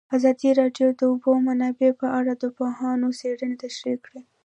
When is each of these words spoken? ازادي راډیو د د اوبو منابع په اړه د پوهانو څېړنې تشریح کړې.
ازادي 0.17 0.49
راډیو 0.61 0.87
د 0.91 0.95
د 0.99 1.01
اوبو 1.11 1.31
منابع 1.47 1.89
په 2.01 2.07
اړه 2.19 2.33
د 2.37 2.43
پوهانو 2.57 3.07
څېړنې 3.19 3.55
تشریح 3.63 3.97
کړې. 4.05 4.21